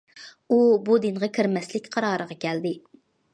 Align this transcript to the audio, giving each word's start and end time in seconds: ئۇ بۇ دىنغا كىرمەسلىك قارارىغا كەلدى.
ئۇ 0.53 0.57
بۇ 0.87 0.95
دىنغا 1.03 1.29
كىرمەسلىك 1.35 1.91
قارارىغا 1.97 2.39
كەلدى. 2.47 2.73